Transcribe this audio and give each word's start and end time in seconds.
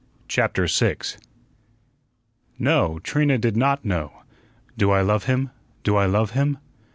CHAPTER 0.27 0.67
6 0.67 1.19
No, 2.57 2.97
Trina 3.03 3.37
did 3.37 3.55
not 3.55 3.85
know. 3.85 4.23
"Do 4.75 4.89
I 4.89 5.01
love 5.01 5.25
him? 5.25 5.51
Do 5.83 5.95
I 5.95 6.07
love 6.07 6.31
him?" 6.31 6.57